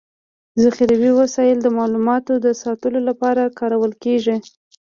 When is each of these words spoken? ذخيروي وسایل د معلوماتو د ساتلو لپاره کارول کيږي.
ذخيروي 0.63 1.11
وسایل 1.19 1.57
د 1.61 1.67
معلوماتو 1.77 2.33
د 2.45 2.47
ساتلو 2.61 2.99
لپاره 3.09 3.53
کارول 3.59 3.91
کيږي. 4.03 4.35